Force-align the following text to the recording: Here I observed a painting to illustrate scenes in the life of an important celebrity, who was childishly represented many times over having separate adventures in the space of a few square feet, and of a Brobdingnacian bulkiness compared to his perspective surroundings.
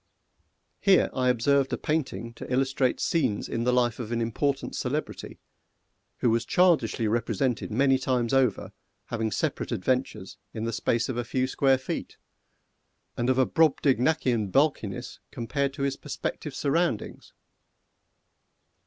Here 0.79 1.11
I 1.13 1.29
observed 1.29 1.71
a 1.71 1.77
painting 1.77 2.33
to 2.33 2.51
illustrate 2.51 2.99
scenes 2.99 3.47
in 3.47 3.65
the 3.65 3.71
life 3.71 3.99
of 3.99 4.11
an 4.11 4.19
important 4.19 4.75
celebrity, 4.75 5.37
who 6.21 6.31
was 6.31 6.43
childishly 6.43 7.07
represented 7.07 7.69
many 7.69 7.99
times 7.99 8.33
over 8.33 8.71
having 9.09 9.29
separate 9.29 9.71
adventures 9.71 10.39
in 10.55 10.63
the 10.63 10.73
space 10.73 11.07
of 11.07 11.17
a 11.17 11.23
few 11.23 11.45
square 11.45 11.77
feet, 11.77 12.17
and 13.15 13.29
of 13.29 13.37
a 13.37 13.45
Brobdingnacian 13.45 14.51
bulkiness 14.51 15.19
compared 15.29 15.71
to 15.75 15.83
his 15.83 15.97
perspective 15.97 16.55
surroundings. 16.55 17.33